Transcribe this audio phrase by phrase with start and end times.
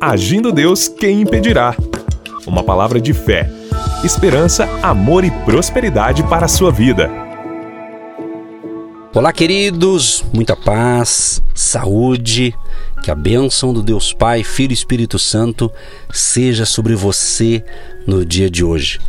[0.00, 1.74] Agindo Deus, quem impedirá?
[2.46, 3.50] Uma palavra de fé,
[4.04, 7.10] esperança, amor e prosperidade para a sua vida.
[9.12, 12.54] Olá, queridos, muita paz, saúde,
[13.02, 15.68] que a bênção do Deus Pai, Filho e Espírito Santo
[16.12, 17.64] seja sobre você
[18.06, 19.00] no dia de hoje.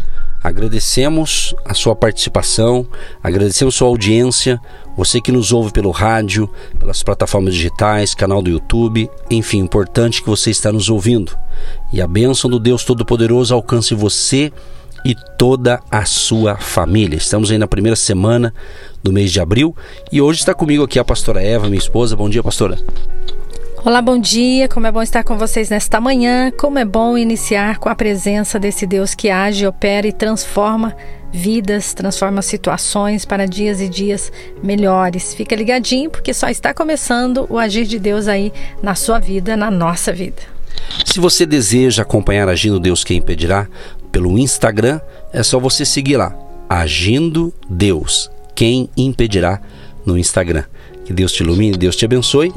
[0.41, 2.87] Agradecemos a sua participação,
[3.21, 4.59] agradecemos sua audiência,
[4.95, 10.29] você que nos ouve pelo rádio, pelas plataformas digitais, canal do YouTube, enfim, importante que
[10.29, 11.37] você está nos ouvindo.
[11.91, 14.51] E a bênção do Deus Todo-Poderoso alcance você
[15.05, 17.17] e toda a sua família.
[17.17, 18.53] Estamos aí na primeira semana
[19.03, 19.75] do mês de abril
[20.11, 22.15] e hoje está comigo aqui a pastora Eva, minha esposa.
[22.15, 22.77] Bom dia, pastora.
[23.85, 24.67] Olá, bom dia.
[24.67, 26.51] Como é bom estar com vocês nesta manhã.
[26.51, 30.93] Como é bom iniciar com a presença desse Deus que age, opera e transforma
[31.31, 35.33] vidas, transforma situações para dias e dias melhores.
[35.33, 38.51] Fica ligadinho porque só está começando o agir de Deus aí
[38.83, 40.41] na sua vida, na nossa vida.
[41.05, 43.65] Se você deseja acompanhar Agindo Deus Quem Impedirá
[44.11, 44.99] pelo Instagram,
[45.31, 49.61] é só você seguir lá, Agindo Deus Quem Impedirá
[50.05, 50.65] no Instagram.
[51.09, 52.53] Que Deus te ilumine, Deus te abençoe.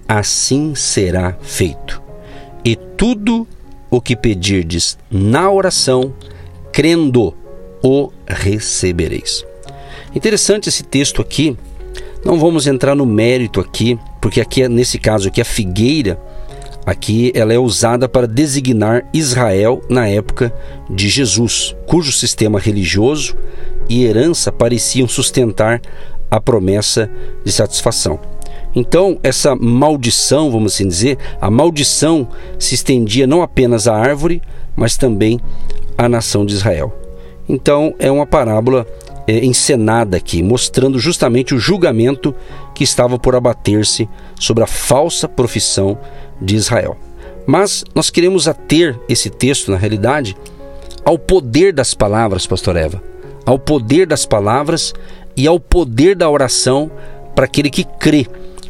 [0.08, 2.02] assim será feito.
[2.64, 3.46] E tudo
[3.90, 6.12] o que pedirdes na oração,
[6.72, 7.34] crendo,
[7.82, 9.44] o recebereis.
[10.14, 11.56] Interessante esse texto aqui.
[12.24, 16.18] Não vamos entrar no mérito aqui, porque aqui nesse caso aqui a figueira
[16.86, 20.52] aqui ela é usada para designar Israel na época
[20.88, 23.36] de Jesus, cujo sistema religioso
[23.88, 25.80] e herança pareciam sustentar
[26.34, 27.08] a promessa
[27.44, 28.18] de satisfação.
[28.74, 32.26] Então, essa maldição, vamos assim dizer, a maldição
[32.58, 34.42] se estendia não apenas à árvore,
[34.74, 35.40] mas também
[35.96, 36.92] à nação de Israel.
[37.48, 38.84] Então, é uma parábola
[39.28, 42.34] é, encenada aqui, mostrando justamente o julgamento
[42.74, 45.96] que estava por abater-se sobre a falsa profissão
[46.42, 46.96] de Israel.
[47.46, 50.36] Mas nós queremos ater esse texto, na realidade,
[51.04, 53.00] ao poder das palavras, Pastor Eva,
[53.46, 54.92] ao poder das palavras
[55.36, 56.90] e ao poder da oração
[57.34, 58.26] para aquele que crê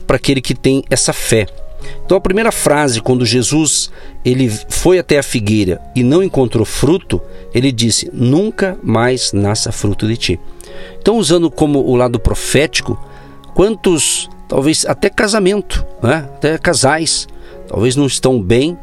[0.06, 1.46] para aquele que tem essa fé.
[2.04, 3.90] Então a primeira frase quando Jesus
[4.24, 7.20] ele foi até a figueira e não encontrou fruto,
[7.54, 10.40] ele disse: "Nunca mais nasça fruto de ti".
[11.00, 12.98] Então usando como o lado profético,
[13.54, 16.28] quantos talvez até casamento, né?
[16.34, 17.26] até casais,
[17.66, 18.78] talvez não estão bem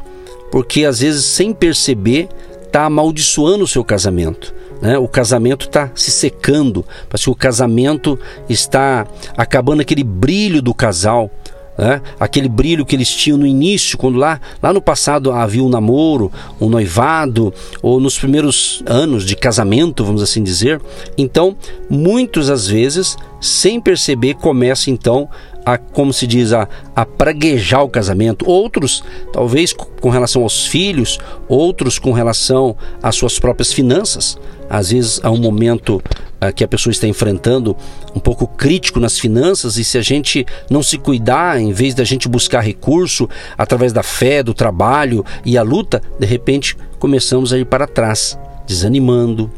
[0.50, 2.28] porque às vezes sem perceber
[2.64, 4.54] está amaldiçoando o seu casamento.
[4.82, 4.98] Né?
[4.98, 8.18] O casamento está se secando, parece que o casamento
[8.48, 9.06] está
[9.36, 11.30] acabando aquele brilho do casal.
[11.78, 12.02] Né?
[12.20, 16.30] aquele brilho que eles tinham no início, quando lá, lá no passado havia um namoro,
[16.60, 20.82] um noivado, ou nos primeiros anos de casamento, vamos assim dizer.
[21.16, 21.56] Então,
[21.88, 25.30] muitas às vezes, sem perceber, começa então
[25.64, 28.48] a, como se diz, a, a praguejar o casamento.
[28.48, 31.18] Outros, talvez com relação aos filhos,
[31.48, 34.38] outros com relação às suas próprias finanças.
[34.68, 36.02] Às vezes há um momento
[36.50, 37.76] que a pessoa está enfrentando
[38.16, 42.02] um pouco crítico nas finanças e se a gente não se cuidar, em vez da
[42.02, 47.58] gente buscar recurso através da fé, do trabalho e a luta, de repente começamos a
[47.58, 49.50] ir para trás, desanimando,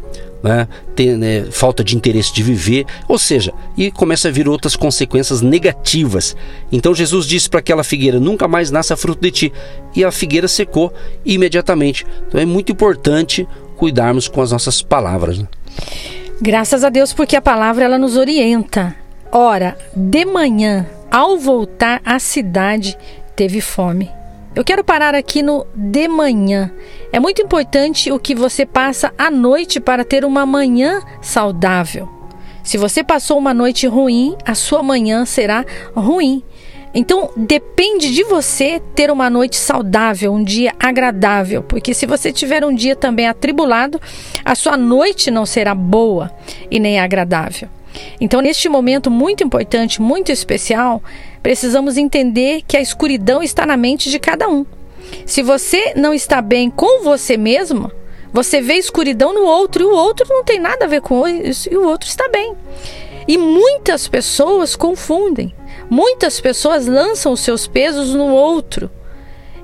[0.42, 0.68] né,
[1.16, 6.36] né, falta de interesse de viver, ou seja, e começa a vir outras consequências negativas.
[6.70, 9.52] Então Jesus disse para aquela figueira: nunca mais nasça fruto de ti,
[9.96, 10.92] e a figueira secou
[11.24, 12.06] imediatamente.
[12.28, 15.38] Então é muito importante cuidarmos com as nossas palavras.
[15.38, 15.48] Né?
[16.42, 18.94] Graças a Deus, porque a palavra ela nos orienta.
[19.32, 22.96] Ora, de manhã, ao voltar à cidade,
[23.34, 24.10] teve fome.
[24.54, 26.70] Eu quero parar aqui no de manhã.
[27.12, 32.08] É muito importante o que você passa à noite para ter uma manhã saudável.
[32.62, 36.44] Se você passou uma noite ruim, a sua manhã será ruim.
[36.94, 42.64] Então depende de você ter uma noite saudável, um dia agradável, porque se você tiver
[42.64, 44.00] um dia também atribulado,
[44.44, 46.30] a sua noite não será boa
[46.70, 47.68] e nem agradável.
[48.20, 51.02] Então, neste momento muito importante, muito especial,
[51.44, 54.64] precisamos entender que a escuridão está na mente de cada um.
[55.26, 57.92] Se você não está bem com você mesmo,
[58.32, 61.68] você vê escuridão no outro e o outro não tem nada a ver com isso
[61.70, 62.54] e o outro está bem.
[63.28, 65.54] E muitas pessoas confundem.
[65.90, 68.90] Muitas pessoas lançam os seus pesos no outro.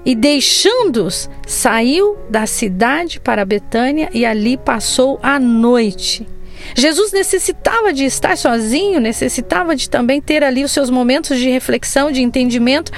[0.04, 6.28] E deixando-os, saiu da cidade para Betânia e ali passou a noite.
[6.74, 12.10] Jesus necessitava de estar sozinho, necessitava de também ter ali os seus momentos de reflexão,
[12.10, 12.92] de entendimento,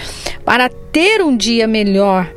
[0.45, 2.33] para ter um dia melhor.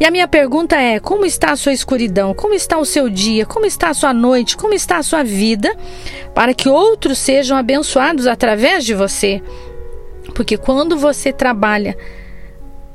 [0.00, 2.34] E a minha pergunta é: como está a sua escuridão?
[2.34, 3.46] Como está o seu dia?
[3.46, 4.56] Como está a sua noite?
[4.56, 5.72] Como está a sua vida?
[6.34, 9.40] Para que outros sejam abençoados através de você.
[10.34, 11.96] Porque quando você trabalha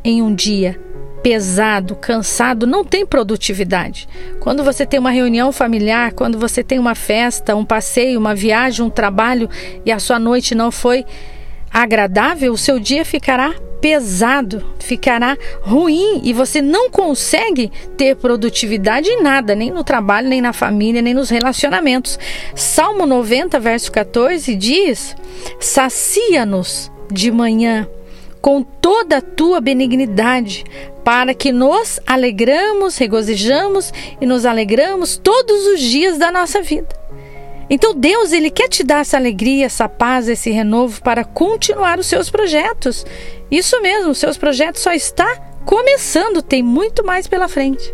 [0.04, 0.80] em um dia
[1.28, 4.08] pesado, cansado, não tem produtividade.
[4.40, 8.86] Quando você tem uma reunião familiar, quando você tem uma festa, um passeio, uma viagem,
[8.86, 9.50] um trabalho
[9.86, 11.06] e a sua noite não foi
[11.70, 19.22] agradável, o seu dia ficará pesado, ficará ruim e você não consegue ter produtividade em
[19.22, 22.18] nada, nem no trabalho, nem na família, nem nos relacionamentos.
[22.56, 25.14] Salmo 90, verso 14 diz:
[25.60, 27.86] Sacia-nos de manhã
[28.48, 30.64] com toda a tua benignidade,
[31.08, 36.90] para que nos alegramos, regozijamos e nos alegramos todos os dias da nossa vida.
[37.70, 42.08] Então Deus ele quer te dar essa alegria, essa paz, esse renovo para continuar os
[42.08, 43.06] seus projetos.
[43.50, 45.34] Isso mesmo, os seus projetos só está
[45.64, 47.90] começando, tem muito mais pela frente.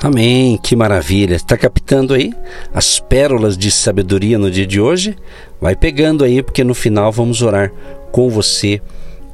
[0.00, 1.34] Amém, que maravilha.
[1.34, 2.32] Está captando aí
[2.72, 5.16] as pérolas de sabedoria no dia de hoje?
[5.60, 7.72] Vai pegando aí, porque no final vamos orar
[8.12, 8.80] com você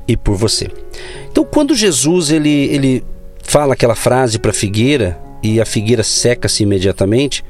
[0.09, 0.71] e por você.
[1.31, 3.05] Então, quando Jesus ele, ele
[3.45, 7.45] fala aquela frase para a figueira e a figueira seca-se imediatamente,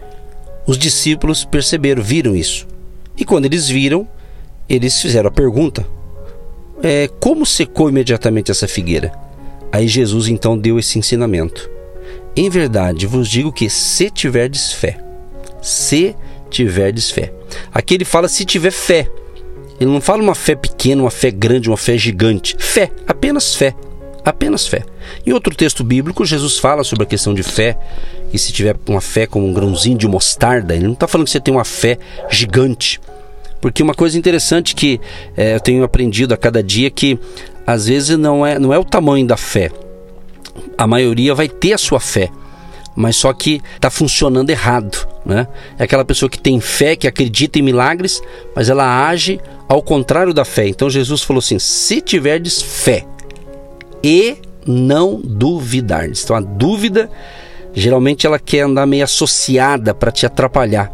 [0.66, 2.66] os discípulos perceberam, viram isso.
[3.16, 4.06] E quando eles viram,
[4.68, 5.86] eles fizeram a pergunta:
[6.82, 9.12] é, como secou imediatamente essa figueira?
[9.72, 11.70] Aí Jesus então deu esse ensinamento.
[12.36, 14.98] Em verdade vos digo que se tiverdes fé,
[15.60, 16.14] se
[16.50, 17.32] tiverdes fé.
[17.72, 19.08] Aqui ele fala se tiver fé.
[19.80, 22.56] Ele não fala uma fé pequena, uma fé grande, uma fé gigante.
[22.58, 23.74] Fé, apenas fé.
[24.24, 24.84] Apenas fé.
[25.26, 27.78] Em outro texto bíblico, Jesus fala sobre a questão de fé.
[28.32, 31.32] E se tiver uma fé como um grãozinho de mostarda, ele não está falando que
[31.32, 31.98] você tem uma fé
[32.28, 33.00] gigante.
[33.60, 35.00] Porque uma coisa interessante que
[35.36, 37.18] é, eu tenho aprendido a cada dia que
[37.66, 39.70] às vezes não é, não é o tamanho da fé.
[40.76, 42.30] A maioria vai ter a sua fé,
[42.98, 45.06] mas só que está funcionando errado.
[45.24, 45.46] Né?
[45.78, 48.20] É aquela pessoa que tem fé, que acredita em milagres,
[48.56, 50.66] mas ela age ao contrário da fé.
[50.66, 53.06] Então Jesus falou assim: se tiverdes fé
[54.02, 56.24] e não duvidardes.
[56.24, 57.08] Então a dúvida
[57.72, 60.92] geralmente ela quer andar meio associada para te atrapalhar.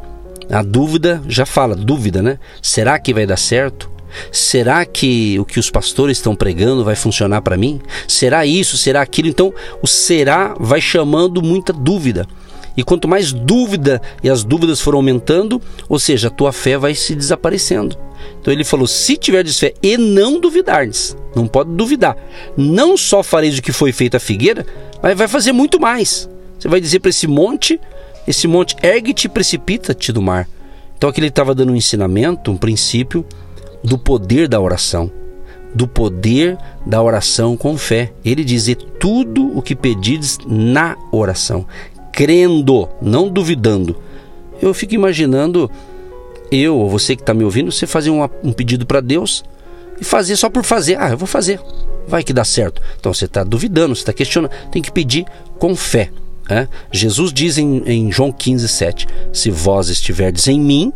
[0.50, 2.38] A dúvida já fala, dúvida, né?
[2.60, 3.90] Será que vai dar certo?
[4.30, 7.80] Será que o que os pastores estão pregando vai funcionar para mim?
[8.08, 8.76] Será isso?
[8.76, 9.28] Será aquilo?
[9.28, 9.52] Então,
[9.82, 12.26] o será vai chamando muita dúvida.
[12.76, 16.94] E quanto mais dúvida e as dúvidas foram aumentando, ou seja, a tua fé vai
[16.94, 17.96] se desaparecendo.
[18.40, 22.16] Então ele falou: se tiverdes fé e não duvidardes, não pode duvidar.
[22.56, 24.66] Não só fareis o que foi feito a figueira,
[25.02, 26.28] mas vai fazer muito mais.
[26.58, 27.80] Você vai dizer para esse monte,
[28.26, 30.48] esse monte ergue-te e precipita-te do mar.
[30.96, 33.24] Então aqui ele estava dando um ensinamento, um princípio
[33.84, 35.10] do poder da oração,
[35.74, 38.12] do poder da oração com fé.
[38.24, 41.66] Ele diz: e tudo o que pedides na oração,
[42.10, 43.96] crendo, não duvidando.
[44.62, 45.70] Eu fico imaginando
[46.50, 49.44] eu ou você que está me ouvindo, você fazer um, pedido para Deus
[50.00, 50.96] e fazer só por fazer.
[50.98, 51.60] Ah, eu vou fazer,
[52.08, 52.80] vai que dá certo.
[52.98, 54.52] Então você está duvidando, você está questionando.
[54.72, 55.26] Tem que pedir
[55.58, 56.10] com fé.
[56.48, 56.68] É?
[56.92, 60.92] Jesus diz em, em João 15, 7: Se vós estiverdes em mim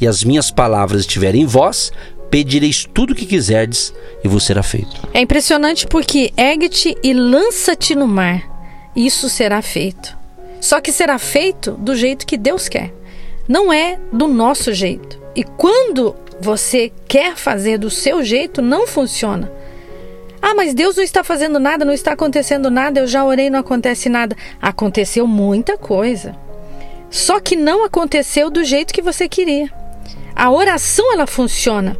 [0.00, 1.92] e as minhas palavras estiverem em vós,
[2.30, 3.92] pedireis tudo o que quiserdes
[4.22, 5.08] e vos será feito.
[5.12, 8.42] É impressionante porque ergue-te e lança-te no mar.
[8.94, 10.16] Isso será feito.
[10.60, 12.92] Só que será feito do jeito que Deus quer.
[13.48, 15.18] Não é do nosso jeito.
[15.34, 19.50] E quando você quer fazer do seu jeito, não funciona.
[20.40, 23.58] Ah, mas Deus não está fazendo nada, não está acontecendo nada, eu já orei, não
[23.58, 24.36] acontece nada.
[24.60, 26.36] Aconteceu muita coisa.
[27.10, 29.70] Só que não aconteceu do jeito que você queria.
[30.34, 31.96] A oração ela funciona.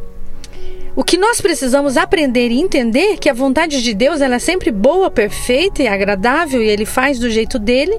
[0.99, 4.69] O que nós precisamos aprender e entender que a vontade de Deus ela é sempre
[4.69, 7.97] boa, perfeita e agradável e ele faz do jeito dele.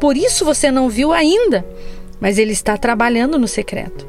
[0.00, 1.62] Por isso você não viu ainda,
[2.18, 4.06] mas ele está trabalhando no secreto.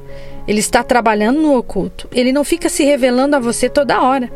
[0.47, 2.07] Ele está trabalhando no oculto.
[2.13, 4.31] Ele não fica se revelando a você toda hora,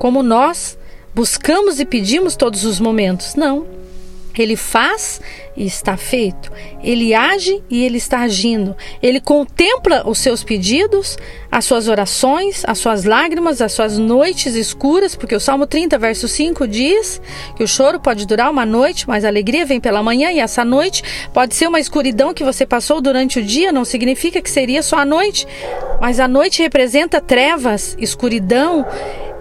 [0.00, 0.76] como nós
[1.14, 3.36] buscamos e pedimos todos os momentos.
[3.36, 3.64] Não.
[4.42, 5.20] Ele faz
[5.56, 6.50] e está feito.
[6.82, 8.76] Ele age e ele está agindo.
[9.02, 11.16] Ele contempla os seus pedidos,
[11.50, 16.26] as suas orações, as suas lágrimas, as suas noites escuras, porque o Salmo 30, verso
[16.26, 17.20] 5 diz
[17.56, 20.64] que o choro pode durar uma noite, mas a alegria vem pela manhã e essa
[20.64, 24.82] noite pode ser uma escuridão que você passou durante o dia, não significa que seria
[24.82, 25.46] só a noite,
[26.00, 28.84] mas a noite representa trevas, escuridão,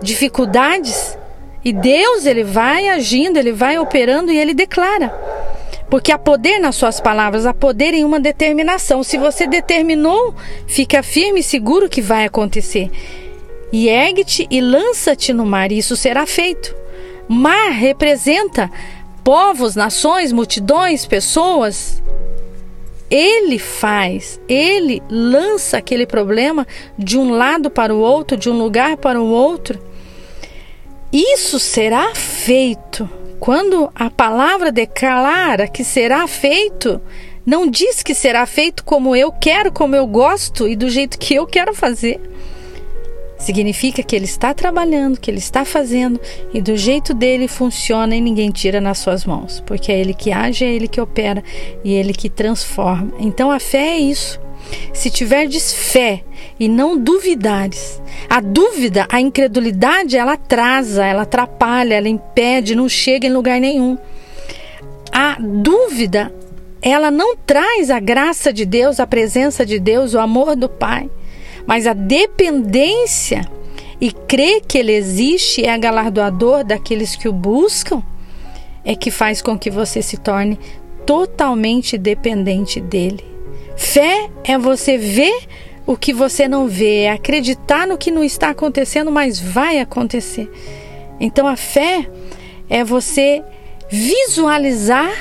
[0.01, 1.17] dificuldades.
[1.63, 5.09] E Deus, ele vai agindo, ele vai operando e ele declara.
[5.89, 9.03] Porque há poder nas suas palavras, há poder em uma determinação.
[9.03, 10.33] Se você determinou,
[10.67, 12.89] fica firme e seguro que vai acontecer.
[13.71, 16.75] E ergue-te e lança-te no mar, e isso será feito.
[17.27, 18.69] Mar representa
[19.23, 22.01] povos, nações, multidões, pessoas.
[23.09, 26.67] Ele faz, ele lança aquele problema
[26.97, 29.79] de um lado para o outro, de um lugar para o outro.
[31.13, 33.07] Isso será feito.
[33.39, 36.99] Quando a palavra declara que será feito,
[37.45, 41.35] não diz que será feito como eu quero, como eu gosto e do jeito que
[41.35, 42.19] eu quero fazer.
[43.37, 46.19] Significa que ele está trabalhando, que ele está fazendo
[46.51, 50.31] e do jeito dele funciona e ninguém tira nas suas mãos, porque é ele que
[50.31, 51.43] age, é ele que opera
[51.83, 53.13] e é ele que transforma.
[53.19, 54.42] Então a fé é isso.
[54.93, 56.23] Se tiverdes fé
[56.59, 63.27] e não duvidares, a dúvida, a incredulidade, ela atrasa, ela atrapalha, ela impede, não chega
[63.27, 63.97] em lugar nenhum.
[65.11, 66.33] A dúvida,
[66.81, 71.09] ela não traz a graça de Deus, a presença de Deus, o amor do Pai,
[71.65, 73.47] mas a dependência
[74.01, 78.03] e crer que Ele existe é galardoador daqueles que o buscam,
[78.83, 80.59] é que faz com que você se torne
[81.05, 83.32] totalmente dependente dele.
[83.75, 85.47] Fé é você ver
[85.85, 90.49] o que você não vê, é acreditar no que não está acontecendo, mas vai acontecer.
[91.19, 92.09] Então a fé
[92.69, 93.43] é você
[93.89, 95.11] visualizar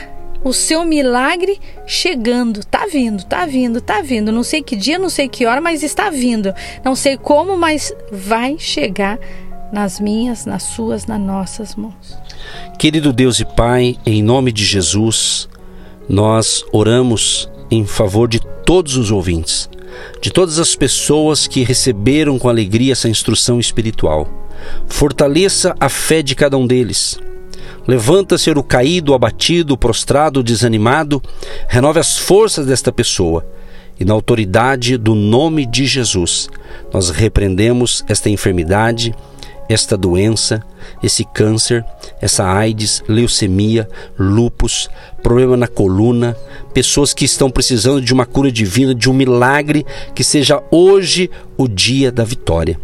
[0.45, 2.65] o seu milagre chegando.
[2.65, 4.33] Tá vindo, tá vindo, tá vindo.
[4.33, 6.55] Não sei que dia, não sei que hora, mas está vindo.
[6.85, 9.19] Não sei como, mas vai chegar
[9.73, 12.19] nas minhas, nas suas, nas nossas mãos.
[12.79, 15.49] Querido Deus e Pai, em nome de Jesus,
[16.09, 19.69] nós oramos em favor de todos os ouvintes,
[20.21, 24.29] de todas as pessoas que receberam com alegria essa instrução espiritual.
[24.87, 27.19] Fortaleça a fé de cada um deles.
[27.87, 31.23] Levanta-se o caído, o abatido, o prostrado, o desanimado.
[31.67, 33.45] Renove as forças desta pessoa.
[33.99, 36.49] E na autoridade do nome de Jesus,
[36.93, 39.15] nós repreendemos esta enfermidade,
[39.73, 40.63] esta doença,
[41.03, 41.85] esse câncer,
[42.21, 43.89] essa AIDS, leucemia,
[44.19, 44.91] lupus,
[45.23, 46.37] problema na coluna,
[46.75, 51.67] pessoas que estão precisando de uma cura divina, de um milagre, que seja hoje o
[51.67, 52.79] dia da vitória.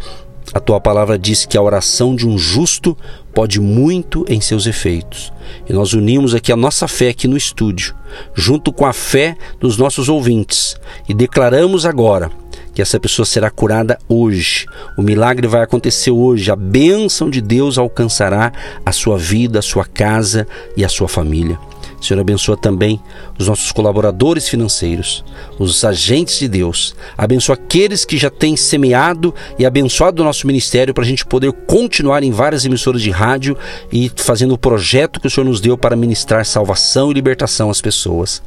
[0.54, 2.96] A tua palavra diz que a oração de um justo
[3.34, 5.32] pode muito em seus efeitos.
[5.68, 7.94] E nós unimos aqui a nossa fé aqui no estúdio,
[8.34, 10.76] junto com a fé dos nossos ouvintes,
[11.08, 12.30] e declaramos agora
[12.74, 14.64] que essa pessoa será curada hoje.
[14.96, 16.50] O milagre vai acontecer hoje.
[16.50, 18.52] A bênção de Deus alcançará
[18.86, 21.58] a sua vida, a sua casa e a sua família.
[22.00, 23.00] Senhor, abençoa também
[23.38, 25.24] os nossos colaboradores financeiros,
[25.58, 26.94] os agentes de Deus.
[27.16, 31.52] Abençoa aqueles que já têm semeado e abençoado o nosso ministério para a gente poder
[31.52, 33.56] continuar em várias emissoras de rádio
[33.92, 37.80] e fazendo o projeto que o Senhor nos deu para ministrar salvação e libertação às
[37.80, 38.42] pessoas.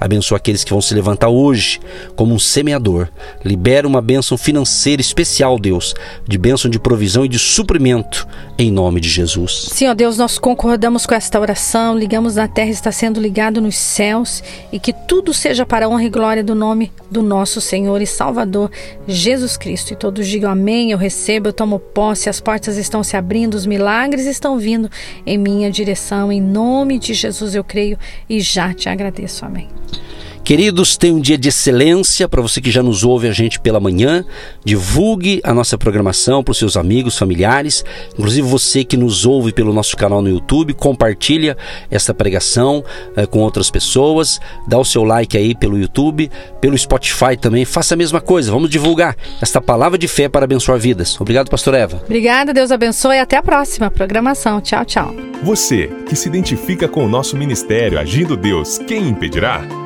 [0.00, 1.80] Abençoa aqueles que vão se levantar hoje
[2.14, 3.08] como um semeador.
[3.44, 5.94] Libera uma bênção financeira especial, Deus,
[6.26, 8.26] de bênção de provisão e de suprimento,
[8.58, 9.68] em nome de Jesus.
[9.72, 14.42] Senhor Deus, nós concordamos com esta oração, ligamos na terra, está sendo ligado nos céus
[14.72, 18.06] e que tudo seja para a honra e glória do nome do nosso Senhor e
[18.06, 18.70] Salvador
[19.06, 19.92] Jesus Cristo.
[19.92, 23.66] E todos digam amém, eu recebo, eu tomo posse, as portas estão se abrindo, os
[23.66, 24.90] milagres estão vindo
[25.26, 26.32] em minha direção.
[26.32, 27.98] Em nome de Jesus eu creio
[28.28, 29.44] e já te agradeço.
[29.44, 29.68] Amém.
[30.46, 33.80] Queridos, tenha um dia de excelência para você que já nos ouve a gente pela
[33.80, 34.24] manhã.
[34.64, 39.72] Divulgue a nossa programação para os seus amigos, familiares, inclusive você que nos ouve pelo
[39.72, 41.56] nosso canal no YouTube, compartilha
[41.90, 42.84] esta pregação
[43.16, 44.38] eh, com outras pessoas,
[44.68, 48.52] dá o seu like aí pelo YouTube, pelo Spotify também, faça a mesma coisa.
[48.52, 51.20] Vamos divulgar esta palavra de fé para abençoar vidas.
[51.20, 52.00] Obrigado, pastor Eva.
[52.04, 54.60] Obrigada, Deus abençoe e até a próxima programação.
[54.60, 55.12] Tchau, tchau.
[55.42, 59.85] Você que se identifica com o nosso ministério Agindo Deus, quem impedirá?